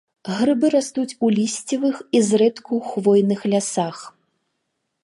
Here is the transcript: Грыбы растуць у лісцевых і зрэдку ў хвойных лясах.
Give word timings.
Грыбы 0.35 0.69
растуць 0.75 1.17
у 1.27 1.29
лісцевых 1.37 2.01
і 2.17 2.25
зрэдку 2.31 2.71
ў 2.81 2.95
хвойных 2.95 3.39
лясах. 3.55 3.97